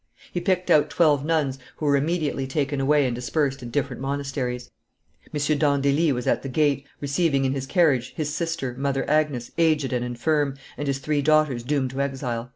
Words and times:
He 0.31 0.41
picked 0.41 0.71
out 0.71 0.89
twelve 0.89 1.23
nuns, 1.23 1.59
who 1.77 1.85
were 1.85 1.95
immediately 1.95 2.47
taken 2.47 2.81
away 2.81 3.05
and 3.05 3.13
dispersed 3.13 3.61
in 3.61 3.69
different 3.69 4.01
monasteries. 4.01 4.71
M. 5.31 5.59
d'Andilly 5.59 6.11
was 6.11 6.25
at 6.25 6.41
the 6.41 6.49
gate, 6.49 6.87
receiving 6.99 7.45
in 7.45 7.53
his 7.53 7.67
carriage 7.67 8.15
his 8.15 8.33
sister, 8.33 8.73
Mother 8.75 9.07
Agnes, 9.07 9.51
aged 9.59 9.93
and 9.93 10.03
infirm, 10.03 10.55
and 10.75 10.87
his 10.87 10.97
three 10.97 11.21
daughters 11.21 11.61
doomed 11.61 11.91
to 11.91 12.01
exile. 12.01 12.49